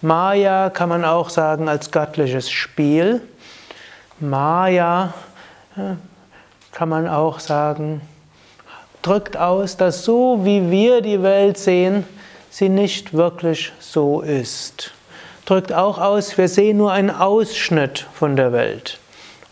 Maya 0.00 0.70
kann 0.70 0.88
man 0.88 1.04
auch 1.04 1.30
sagen 1.30 1.68
als 1.68 1.92
göttliches 1.92 2.50
Spiel. 2.50 3.20
Maya 4.18 5.14
kann 6.72 6.88
man 6.88 7.06
auch 7.06 7.38
sagen, 7.38 8.00
drückt 9.02 9.36
aus, 9.36 9.76
dass 9.76 10.02
so 10.02 10.44
wie 10.44 10.68
wir 10.68 11.00
die 11.00 11.22
Welt 11.22 11.58
sehen, 11.58 12.04
sie 12.50 12.68
nicht 12.68 13.14
wirklich 13.14 13.72
so 13.78 14.20
ist. 14.20 14.90
Drückt 15.44 15.72
auch 15.72 15.98
aus, 15.98 16.36
wir 16.36 16.48
sehen 16.48 16.78
nur 16.78 16.90
einen 16.90 17.10
Ausschnitt 17.10 18.04
von 18.14 18.34
der 18.34 18.50
Welt. 18.50 18.98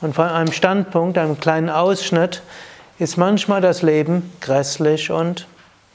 Und 0.04 0.14
von 0.14 0.28
einem 0.28 0.52
Standpunkt, 0.52 1.16
einem 1.16 1.40
kleinen 1.40 1.70
Ausschnitt, 1.70 2.42
ist 2.98 3.16
manchmal 3.16 3.62
das 3.62 3.80
Leben 3.80 4.30
grässlich 4.42 5.10
und 5.10 5.46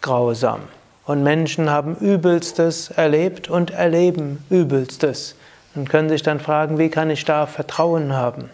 grausam. 0.01 0.61
Und 1.05 1.21
Menschen 1.21 1.69
haben 1.69 1.95
Übelstes 1.95 2.89
erlebt 2.89 3.51
und 3.51 3.69
erleben 3.69 4.43
Übelstes 4.49 5.35
und 5.75 5.91
können 5.91 6.09
sich 6.09 6.23
dann 6.23 6.39
fragen, 6.39 6.79
wie 6.79 6.89
kann 6.89 7.11
ich 7.11 7.23
da 7.23 7.45
Vertrauen 7.45 8.13
haben? 8.13 8.49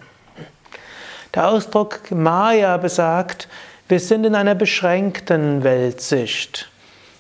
Der 1.34 1.48
Ausdruck 1.48 2.12
Maya 2.12 2.76
besagt, 2.76 3.48
wir 3.88 4.02
sind 4.02 4.26
in 4.26 4.36
einer 4.36 4.56
beschränkten 4.56 5.64
Weltsicht. 5.64 6.70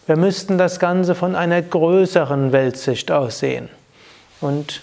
Wir 0.07 0.17
müssten 0.17 0.57
das 0.57 0.81
Ganze 0.81 1.15
von 1.15 1.37
einer 1.37 1.61
größeren 1.61 2.51
Weltsicht 2.51 3.11
aussehen. 3.11 3.69
Und 4.41 4.81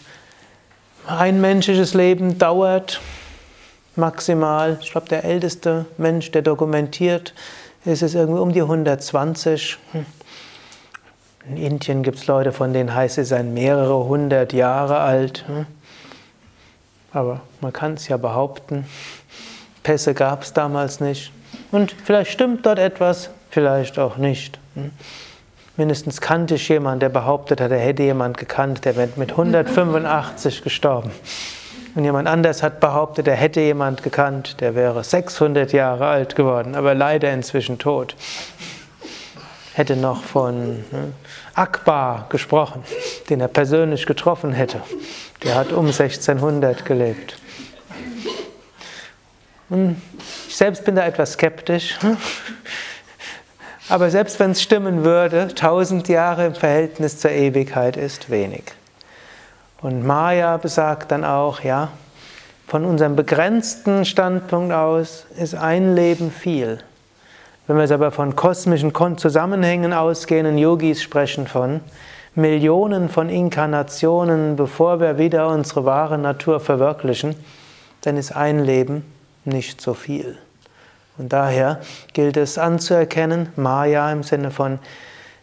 ein 1.07 1.43
menschliches 1.43 1.93
Leben 1.93 2.39
dauert 2.39 3.03
maximal. 3.97 4.79
Ich 4.81 4.91
glaube, 4.93 5.09
der 5.09 5.25
älteste 5.25 5.87
Mensch, 5.99 6.31
der 6.31 6.43
dokumentiert, 6.43 7.35
ist 7.85 8.03
es 8.03 8.15
irgendwie 8.15 8.41
um 8.41 8.53
die 8.53 8.63
120. 8.63 9.79
Hm. 9.93 10.07
In 11.49 11.57
Indien 11.57 12.03
gibt 12.03 12.19
es 12.19 12.27
Leute, 12.27 12.53
von 12.53 12.73
denen 12.73 12.95
heißt 12.95 13.19
es, 13.19 13.29
sie 13.29 13.35
seien 13.35 13.53
mehrere 13.53 14.05
hundert 14.05 14.53
Jahre 14.53 14.99
alt. 14.99 15.45
Hm. 15.47 15.67
Aber 17.13 17.41
man 17.61 17.73
kann 17.73 17.95
es 17.95 18.09
ja 18.09 18.17
behaupten. 18.17 18.87
Pässe 19.83 20.15
gab 20.15 20.43
es 20.43 20.53
damals 20.53 21.01
nicht. 21.01 21.33
Und 21.73 21.95
vielleicht 22.05 22.31
stimmt 22.31 22.65
dort 22.65 22.79
etwas, 22.79 23.31
vielleicht 23.51 23.99
auch 23.99 24.17
nicht. 24.17 24.59
Hm. 24.75 24.91
Mindestens 25.77 26.21
kannte 26.21 26.55
ich 26.57 26.69
jemanden, 26.69 27.01
der 27.01 27.09
behauptet 27.09 27.61
hat, 27.61 27.71
er 27.71 27.79
hätte 27.79 28.03
jemanden 28.03 28.37
gekannt, 28.37 28.85
der 28.85 28.95
wäre 28.97 29.09
mit 29.17 29.33
185 29.33 30.63
gestorben. 30.63 31.11
Und 31.95 32.05
jemand 32.05 32.27
anders 32.27 32.63
hat 32.63 32.81
behauptet, 32.81 33.29
er 33.29 33.37
hätte 33.37 33.61
jemand 33.61 34.03
gekannt, 34.03 34.61
der 34.61 34.75
wäre 34.75 35.05
600 35.05 35.73
Jahre 35.73 36.07
alt 36.07 36.37
geworden, 36.37 36.75
aber 36.75 36.95
leider 36.95 37.33
inzwischen 37.33 37.79
tot. 37.79 38.17
Hätte 39.75 39.97
noch 39.97 40.23
von 40.23 40.85
ne, 40.91 41.13
Akbar 41.55 42.27
gesprochen, 42.31 42.83
den 43.29 43.41
er 43.41 43.49
persönlich 43.49 44.07
getroffen 44.07 44.53
hätte. 44.53 44.81
Der 45.43 45.55
hat 45.55 45.73
um 45.73 45.87
1600 45.87 46.85
gelebt. 46.85 47.37
Und 49.69 50.01
ich 50.49 50.57
selbst 50.57 50.85
bin 50.85 50.97
da 50.97 51.07
etwas 51.07 51.35
skeptisch. 51.35 51.99
Aber 53.89 54.11
selbst 54.11 54.39
wenn 54.41 54.53
es 54.53 54.63
stimmen 54.63 55.05
würde, 55.05 55.43
1000 55.43 56.09
Jahre 56.09 56.47
im 56.47 56.55
Verhältnis 56.55 57.19
zur 57.19 57.31
Ewigkeit 57.31 57.97
ist 57.97 58.31
wenig. 58.31 58.65
Und 59.83 60.07
Maya 60.07 60.57
besagt 60.59 61.11
dann 61.11 61.25
auch, 61.25 61.61
ja, 61.61 61.89
von 62.69 62.85
unserem 62.85 63.17
begrenzten 63.17 64.05
Standpunkt 64.05 64.73
aus 64.73 65.27
ist 65.37 65.57
ein 65.57 65.95
Leben 65.97 66.31
viel. 66.31 66.79
Wenn 67.67 67.77
wir 67.77 67.83
es 67.83 67.91
aber 67.91 68.13
von 68.13 68.37
kosmischen 68.37 68.93
Zusammenhängen 69.19 69.93
ausgehen, 69.93 70.47
und 70.47 70.57
Yogis 70.57 71.03
sprechen 71.03 71.49
von 71.49 71.81
Millionen 72.35 73.09
von 73.09 73.29
Inkarnationen, 73.29 74.57
bevor 74.57 75.01
wir 75.01 75.19
wieder 75.19 75.49
unsere 75.49 75.85
wahre 75.85 76.17
Natur 76.17 76.61
verwirklichen, 76.61 77.35
dann 78.03 78.17
ist 78.17 78.35
ein 78.35 78.61
Leben 78.61 79.05
nicht 79.45 79.81
so 79.81 79.95
viel. 79.95 80.39
Und 81.19 81.33
daher 81.33 81.81
gilt 82.15 82.37
es 82.37 82.57
anzuerkennen, 82.57 83.49
Maya 83.57 84.11
im 84.13 84.23
Sinne 84.23 84.51
von 84.51 84.79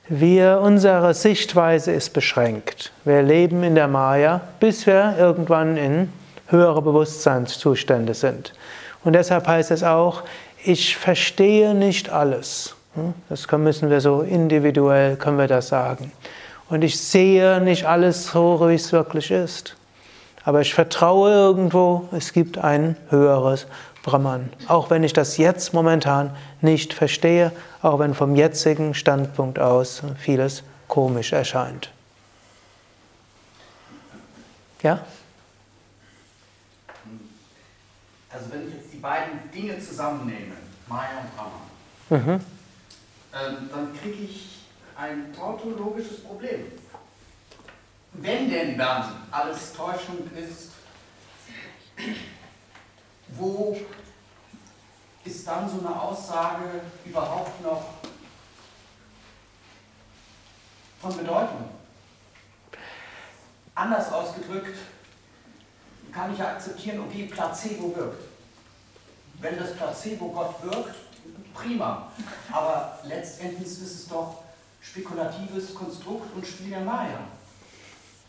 wir, 0.10 0.60
unsere 0.62 1.14
Sichtweise 1.14 1.92
ist 1.92 2.14
beschränkt. 2.14 2.92
Wir 3.06 3.22
leben 3.22 3.64
in 3.64 3.76
der 3.76 3.88
Maya, 3.88 4.42
bis 4.60 4.88
wir 4.88 5.16
irgendwann 5.18 5.78
in 5.78 6.12
höhere 6.48 6.82
Bewusstseinszustände 6.82 8.16
sind. 8.16 8.54
Und 9.04 9.14
deshalb 9.14 9.48
heißt 9.48 9.72
es 9.72 9.84
auch, 9.84 10.24
ich 10.64 10.98
verstehe 10.98 11.76
nicht 11.76 12.10
alles. 12.10 12.76
Hm? 12.96 13.14
Das 13.30 13.50
müssen 13.52 13.90
wir 13.90 14.02
so 14.02 14.22
individuell, 14.22 15.16
können 15.16 15.38
wir 15.38 15.48
das 15.48 15.68
sagen. 15.68 16.12
Und 16.70 16.84
ich 16.84 17.00
sehe 17.00 17.62
nicht 17.62 17.86
alles 17.86 18.28
so, 18.28 18.68
wie 18.68 18.76
es 18.76 18.92
wirklich 18.92 19.32
ist. 19.32 19.76
Aber 20.44 20.62
ich 20.62 20.74
vertraue 20.74 21.32
irgendwo, 21.32 22.08
es 22.12 22.34
gibt 22.34 22.58
ein 22.58 22.98
höheres 23.10 23.68
Brahman. 24.10 24.52
Auch 24.68 24.90
wenn 24.90 25.04
ich 25.04 25.14
das 25.14 25.38
jetzt 25.38 25.74
momentan 25.74 26.36
nicht 26.62 26.94
verstehe, 26.94 27.52
auch 27.82 28.00
wenn 28.00 28.16
vom 28.16 28.36
jetzigen 28.36 28.94
Standpunkt 28.96 29.60
aus 29.60 30.02
vieles 30.18 30.64
komisch 30.88 31.32
erscheint. 31.32 31.92
Ja? 34.82 35.06
Also 38.32 38.46
wenn 38.52 38.68
ich 38.68 38.76
jetzt 38.76 38.94
die 38.94 38.98
beiden 38.98 39.52
Dinge 39.54 39.80
zusammennehme, 39.80 40.56
Maya 40.88 41.22
und 41.22 41.36
Brahman, 41.36 42.26
mhm. 42.26 42.46
ähm, 43.34 43.70
dann 43.72 43.94
kriege 44.02 44.24
ich 44.24 44.64
ein 44.96 45.34
tautologisches 45.36 46.24
Problem. 46.24 46.66
Wenn 48.14 48.50
denn 48.50 48.78
dann 48.78 49.28
alles 49.30 49.74
Täuschung 49.74 50.30
ist, 50.36 50.72
wo 53.38 53.78
ist 55.26 55.48
dann 55.48 55.70
so 55.70 55.80
eine 55.86 56.02
Aussage 56.02 56.82
überhaupt 57.06 57.62
noch 57.64 57.84
von 61.02 61.18
Bedeutung? 61.18 61.70
Anders 63.76 64.12
ausgedrückt, 64.12 64.78
kann 66.12 66.34
ich 66.34 66.40
ja 66.40 66.50
akzeptieren, 66.50 67.00
okay, 67.00 67.30
Placebo 67.32 67.96
wirkt. 67.96 68.24
Wenn 69.40 69.58
das 69.58 69.76
Placebo 69.76 70.30
Gott 70.30 70.56
wirkt, 70.64 70.96
prima. 71.54 72.12
Aber 72.52 73.00
letztendlich 73.04 73.68
ist 73.68 73.82
es 73.82 74.08
doch 74.08 74.44
spekulatives 74.82 75.74
Konstrukt 75.74 76.34
und 76.36 76.46
Spiel 76.46 76.72
der 76.72 76.82
Maya. 76.82 77.20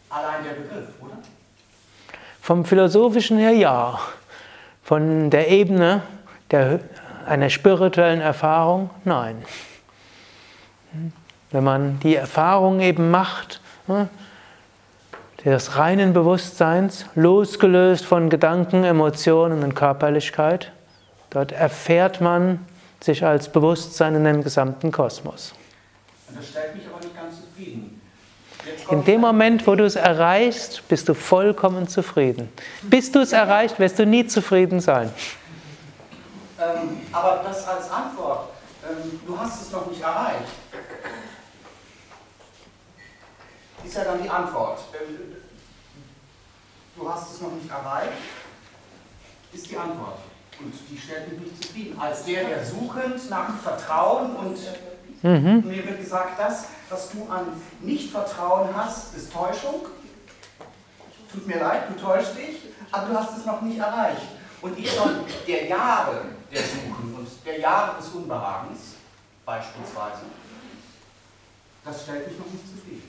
Allein 0.09 0.45
der 0.45 0.53
Begriff, 0.53 0.89
oder? 1.01 1.19
Vom 2.41 2.65
philosophischen 2.65 3.39
her 3.39 3.53
ja. 3.53 3.99
Von 4.91 5.31
der 5.31 5.47
Ebene 5.47 6.03
der, 6.51 6.81
einer 7.25 7.49
spirituellen 7.49 8.21
Erfahrung 8.21 8.91
nein. 9.05 9.45
Wenn 11.53 11.63
man 11.63 12.01
die 12.01 12.17
Erfahrung 12.17 12.81
eben 12.81 13.09
macht, 13.09 13.61
ne, 13.87 14.09
des 15.45 15.77
reinen 15.77 16.13
Bewusstseins, 16.13 17.07
losgelöst 17.15 18.05
von 18.05 18.31
Gedanken, 18.31 18.83
Emotionen 18.83 19.63
und 19.63 19.77
Körperlichkeit, 19.77 20.73
dort 21.31 21.53
erfährt 21.53 22.21
man 22.21 22.67
sich 22.99 23.25
als 23.25 23.49
Bewusstsein 23.49 24.17
in 24.17 24.25
dem 24.25 24.43
gesamten 24.43 24.91
Kosmos. 24.91 25.55
Das 26.35 26.49
stellt 26.49 26.75
mich 26.75 26.89
aber 26.93 26.99
nicht 26.99 27.15
ganz 27.15 27.37
zufrieden. 27.37 27.90
In 28.91 29.05
dem 29.05 29.21
Moment, 29.21 29.67
wo 29.67 29.75
du 29.75 29.85
es 29.85 29.97
erreichst, 29.97 30.87
bist 30.89 31.09
du 31.09 31.15
vollkommen 31.15 31.89
zufrieden. 31.89 32.49
Bis 32.83 33.13
du 33.13 33.21
es 33.21 33.33
erreicht, 33.33 33.79
wirst 33.79 33.99
du 33.99 34.07
nie 34.07 34.27
zufrieden 34.27 34.81
sein. 34.81 35.13
Ähm, 36.61 37.01
aber 37.13 37.43
das 37.45 37.67
als 37.67 37.91
Antwort, 37.91 38.51
ähm, 38.89 39.21
du 39.27 39.39
hast 39.39 39.63
es 39.63 39.73
noch 39.73 39.87
nicht 39.87 40.03
erreicht, 40.03 40.45
ist 43.85 43.97
ja 43.97 44.05
dann 44.05 44.23
die 44.23 44.29
Antwort. 44.29 44.81
Ähm, 44.93 45.37
du 46.97 47.11
hast 47.11 47.33
es 47.33 47.41
noch 47.41 47.53
nicht 47.53 47.71
erreicht, 47.71 48.13
ist 49.53 49.71
die 49.71 49.77
Antwort. 49.77 50.19
Und 50.59 50.75
die 50.91 50.99
stellt 50.99 51.33
mich 51.33 51.41
nicht 51.41 51.63
zufrieden. 51.63 51.99
Als 51.99 52.25
der, 52.25 52.45
der 52.45 52.65
suchend 52.65 53.31
nach 53.31 53.57
Vertrauen 53.63 54.37
und 54.37 54.59
mhm. 55.23 55.67
mir 55.67 55.87
wird 55.87 56.01
gesagt, 56.01 56.39
das, 56.39 56.67
was 56.91 57.11
du 57.11 57.27
an 57.31 57.47
Nichtvertrauen 57.81 58.69
hast, 58.75 59.15
ist 59.15 59.33
Täuschung. 59.33 59.87
Tut 61.33 61.47
mir 61.47 61.61
leid, 61.61 61.85
du 61.89 61.95
täuschst 61.95 62.37
dich, 62.37 62.57
aber 62.91 63.09
du 63.09 63.19
hast 63.19 63.39
es 63.39 63.47
noch 63.47 63.63
nicht 63.63 63.79
erreicht. 63.79 64.23
Und 64.61 64.77
ich 64.79 64.91
schon 64.91 65.21
der 65.47 65.67
Jahre 65.67 66.25
der 66.51 66.63
Suchen 66.63 67.15
und 67.17 67.29
der 67.47 67.61
Jahre 67.61 67.97
des 67.99 68.09
Unbehagens, 68.09 68.81
beispielsweise, 69.47 70.23
das 71.85 72.03
stellt 72.03 72.27
mich 72.27 72.39
noch 72.39 72.47
nicht 72.47 72.65
zufrieden. 72.69 73.09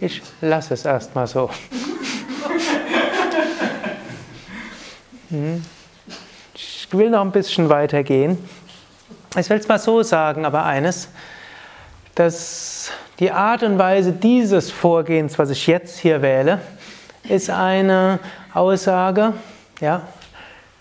Ich 0.00 0.22
lasse 0.40 0.74
es 0.74 0.84
erstmal 0.84 1.26
so. 1.26 1.48
Hm. 5.30 5.64
Ich 6.94 7.00
will 7.00 7.10
noch 7.10 7.22
ein 7.22 7.32
bisschen 7.32 7.68
weitergehen. 7.68 8.38
Ich 9.36 9.50
will 9.50 9.58
es 9.58 9.66
mal 9.66 9.80
so 9.80 10.04
sagen, 10.04 10.44
aber 10.44 10.64
eines, 10.64 11.08
dass 12.14 12.92
die 13.18 13.32
Art 13.32 13.64
und 13.64 13.80
Weise 13.80 14.12
dieses 14.12 14.70
Vorgehens, 14.70 15.36
was 15.36 15.50
ich 15.50 15.66
jetzt 15.66 15.98
hier 15.98 16.22
wähle, 16.22 16.60
ist 17.28 17.50
eine 17.50 18.20
Aussage, 18.52 19.32
ja, 19.80 20.02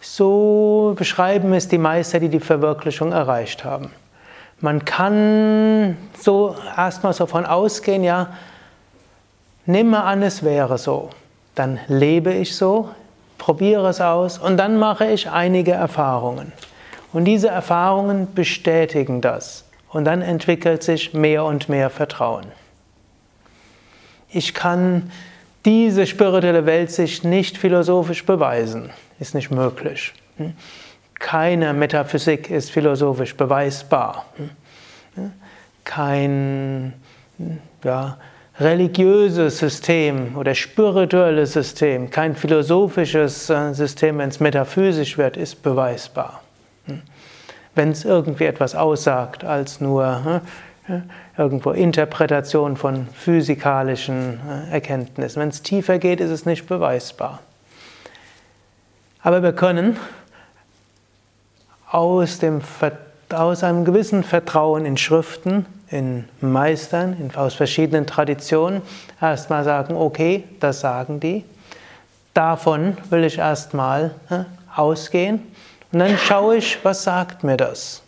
so 0.02 0.94
beschreiben 0.96 1.52
es 1.52 1.68
die 1.68 1.80
Meister, 1.80 2.20
die 2.20 2.30
die 2.30 2.40
Verwirklichung 2.40 3.12
erreicht 3.12 3.66
haben. 3.66 3.90
Man 4.60 4.86
kann 4.86 5.98
so 6.20 6.56
erstmal 6.78 7.14
so 7.14 7.26
von 7.26 7.48
ausgehen, 7.48 8.04
ja, 8.04 8.28
Nehme 9.66 10.04
an, 10.04 10.22
es 10.22 10.44
wäre 10.44 10.78
so. 10.78 11.10
Dann 11.56 11.80
lebe 11.88 12.32
ich 12.34 12.56
so, 12.56 12.90
probiere 13.44 13.90
es 13.90 14.00
aus 14.00 14.38
und 14.38 14.56
dann 14.56 14.78
mache 14.78 15.06
ich 15.06 15.30
einige 15.30 15.74
Erfahrungen. 15.74 16.54
Und 17.12 17.26
diese 17.26 17.50
Erfahrungen 17.50 18.34
bestätigen 18.34 19.20
das. 19.20 19.66
Und 19.90 20.06
dann 20.06 20.22
entwickelt 20.22 20.82
sich 20.82 21.14
mehr 21.14 21.44
und 21.44 21.68
mehr 21.68 21.90
Vertrauen. 21.90 22.46
Ich 24.30 24.54
kann 24.54 25.12
diese 25.66 26.08
spirituelle 26.08 26.66
Welt 26.66 26.90
sich 26.90 27.26
nicht 27.26 27.58
philosophisch 27.58 28.26
beweisen. 28.26 28.92
Ist 29.20 29.36
nicht 29.36 29.52
möglich. 29.52 30.14
Hm? 30.38 30.54
Keine 31.16 31.74
Metaphysik 31.74 32.50
ist 32.50 32.72
philosophisch 32.72 33.36
beweisbar. 33.36 34.26
Hm? 35.16 35.34
Kein, 35.84 36.94
ja, 37.84 38.18
religiöses 38.60 39.58
System 39.58 40.38
oder 40.38 40.54
spirituelles 40.54 41.54
System, 41.54 42.10
kein 42.10 42.36
philosophisches 42.36 43.50
äh, 43.50 43.74
System, 43.74 44.20
wenn 44.20 44.30
es 44.30 44.40
metaphysisch 44.40 45.18
wird, 45.18 45.38
ist 45.38 45.64
beweisbar. 45.64 46.42
Hm? 46.86 47.02
Wenn 47.76 47.90
es 47.90 48.06
irgendwie 48.06 48.46
etwas 48.46 48.76
aussagt 48.76 49.44
als 49.44 49.82
nur 49.82 50.42
hm, 50.86 51.04
irgendwo 51.38 51.72
Interpretation 51.72 52.78
von 52.78 53.08
physikalischen 53.08 54.40
äh, 54.48 54.74
Erkenntnissen. 54.74 55.42
Wenn 55.42 55.50
es 55.50 55.64
tiefer 55.64 55.98
geht, 55.98 56.20
ist 56.20 56.30
es 56.30 56.46
nicht 56.46 56.68
beweisbar. 56.68 57.40
Aber 59.22 59.42
wir 59.42 59.54
können 59.54 59.98
aus, 61.90 62.40
dem, 62.40 62.62
aus 63.30 63.64
einem 63.64 63.86
gewissen 63.86 64.24
Vertrauen 64.24 64.86
in 64.86 64.98
Schriften 64.98 65.66
in 65.94 66.26
Meistern 66.42 67.32
aus 67.36 67.54
verschiedenen 67.54 68.08
Traditionen 68.08 68.82
erstmal 69.22 69.64
sagen, 69.64 69.96
okay, 69.96 70.44
das 70.60 70.80
sagen 70.80 71.20
die. 71.20 71.46
Davon 72.34 72.98
will 73.12 73.24
ich 73.24 73.38
erstmal 73.38 74.16
äh, 74.32 74.40
ausgehen 74.76 75.42
und 75.92 76.00
dann 76.00 76.18
schaue 76.18 76.58
ich, 76.58 76.84
was 76.84 77.04
sagt 77.04 77.44
mir 77.44 77.58
das. 77.58 78.02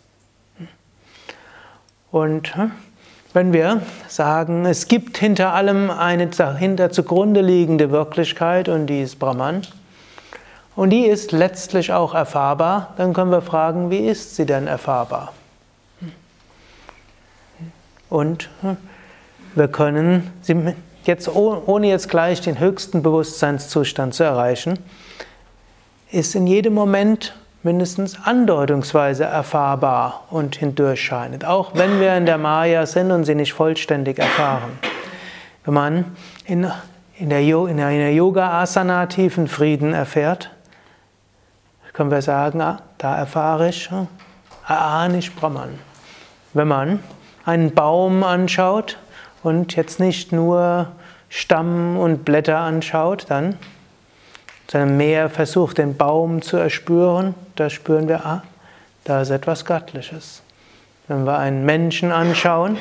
Und 2.10 2.56
äh, 2.56 2.70
wenn 3.32 3.52
wir 3.52 3.82
sagen, 4.08 4.66
es 4.66 4.88
gibt 4.88 5.18
hinter 5.18 5.52
allem 5.52 5.90
eine 5.90 6.26
dahinter 6.26 6.90
zugrunde 6.90 7.40
liegende 7.40 7.92
Wirklichkeit 7.92 8.68
und 8.68 8.88
die 8.88 9.02
ist 9.02 9.18
Brahman, 9.20 9.62
und 10.74 10.90
die 10.90 11.06
ist 11.06 11.32
letztlich 11.32 11.92
auch 11.92 12.14
erfahrbar, 12.14 12.94
dann 12.98 13.14
können 13.14 13.30
wir 13.30 13.42
fragen, 13.42 13.90
wie 13.90 14.08
ist 14.08 14.36
sie 14.36 14.44
denn 14.44 14.66
erfahrbar? 14.66 15.32
Und 18.08 18.48
hm, 18.60 18.76
wir 19.54 19.68
können 19.68 20.30
jetzt, 21.04 21.28
ohne 21.28 21.88
jetzt 21.88 22.08
gleich 22.08 22.40
den 22.40 22.58
höchsten 22.58 23.02
Bewusstseinszustand 23.02 24.14
zu 24.14 24.24
erreichen, 24.24 24.78
ist 26.10 26.34
in 26.34 26.46
jedem 26.46 26.74
Moment 26.74 27.34
mindestens 27.62 28.16
andeutungsweise 28.22 29.24
erfahrbar 29.24 30.24
und 30.30 30.56
hindurchscheinend, 30.56 31.44
auch 31.44 31.72
wenn 31.74 32.00
wir 32.00 32.16
in 32.16 32.26
der 32.26 32.38
Maya 32.38 32.86
sind 32.86 33.10
und 33.10 33.24
sie 33.24 33.34
nicht 33.34 33.52
vollständig 33.52 34.18
erfahren. 34.18 34.78
Wenn 35.64 35.74
man 35.74 36.04
in, 36.44 36.70
in 37.18 37.28
der, 37.28 37.40
in 37.40 37.80
einer 37.80 38.10
Yoga-Asana 38.10 39.06
tiefen 39.06 39.48
Frieden 39.48 39.92
erfährt, 39.92 40.50
können 41.92 42.10
wir 42.10 42.22
sagen, 42.22 42.60
ah, 42.60 42.82
da 42.98 43.16
erfahre 43.16 43.70
ich, 43.70 43.90
ah, 43.90 44.06
ahne 45.02 45.18
ich 45.18 45.34
Brahman. 45.34 45.78
Wenn 46.52 46.68
man 46.68 47.00
einen 47.46 47.72
Baum 47.72 48.24
anschaut 48.24 48.98
und 49.42 49.76
jetzt 49.76 50.00
nicht 50.00 50.32
nur 50.32 50.88
Stamm 51.28 51.96
und 51.96 52.24
Blätter 52.24 52.58
anschaut, 52.58 53.26
dann, 53.28 53.56
sondern 54.70 54.96
mehr 54.96 55.30
versucht, 55.30 55.78
den 55.78 55.96
Baum 55.96 56.42
zu 56.42 56.56
erspüren, 56.56 57.34
da 57.54 57.70
spüren 57.70 58.08
wir, 58.08 58.26
ah, 58.26 58.42
da 59.04 59.22
ist 59.22 59.30
etwas 59.30 59.64
Göttliches. 59.64 60.42
Wenn 61.06 61.24
wir 61.24 61.38
einen 61.38 61.64
Menschen 61.64 62.10
anschauen, 62.10 62.76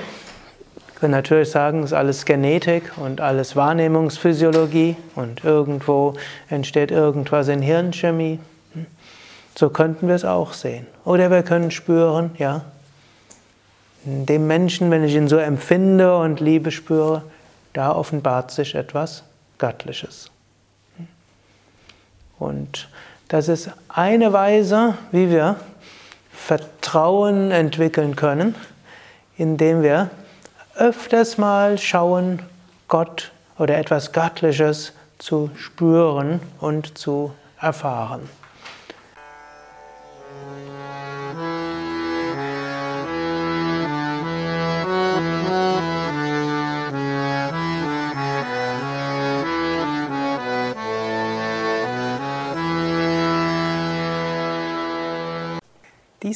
können 0.95 1.13
wir 1.13 1.17
natürlich 1.17 1.51
sagen, 1.51 1.79
es 1.79 1.91
ist 1.91 1.93
alles 1.93 2.25
Genetik 2.25 2.93
und 2.97 3.21
alles 3.21 3.55
Wahrnehmungsphysiologie 3.55 4.95
und 5.15 5.43
irgendwo 5.43 6.15
entsteht 6.49 6.89
irgendwas 6.89 7.49
in 7.49 7.61
Hirnchemie. 7.61 8.39
So 9.55 9.69
könnten 9.69 10.07
wir 10.07 10.15
es 10.15 10.25
auch 10.25 10.53
sehen. 10.53 10.87
Oder 11.03 11.29
wir 11.29 11.43
können 11.43 11.69
spüren, 11.69 12.31
ja, 12.37 12.65
dem 14.05 14.47
Menschen, 14.47 14.91
wenn 14.91 15.03
ich 15.03 15.15
ihn 15.15 15.27
so 15.27 15.37
empfinde 15.37 16.17
und 16.17 16.39
Liebe 16.39 16.71
spüre, 16.71 17.23
da 17.73 17.91
offenbart 17.91 18.51
sich 18.51 18.75
etwas 18.75 19.23
Göttliches. 19.57 20.29
Und 22.37 22.87
das 23.27 23.47
ist 23.47 23.71
eine 23.89 24.31
Weise, 24.33 24.95
wie 25.11 25.29
wir 25.29 25.57
Vertrauen 26.31 27.51
entwickeln 27.51 28.15
können, 28.15 28.55
indem 29.37 29.81
wir 29.81 30.11
öfters 30.75 31.37
mal 31.37 31.77
schauen, 31.77 32.41
Gott 32.87 33.31
oder 33.57 33.77
etwas 33.77 34.11
Göttliches 34.11 34.93
zu 35.17 35.49
spüren 35.55 36.39
und 36.59 36.97
zu 36.97 37.33
erfahren. 37.59 38.29